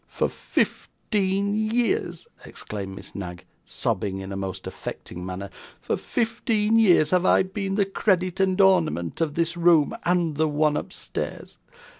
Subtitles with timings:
[0.07, 7.11] 'For fifteen years,' exclaimed Miss Knag, sobbing in a most affecting manner, 'for fifteen years
[7.11, 11.59] have I been the credit and ornament of this room and the one upstairs.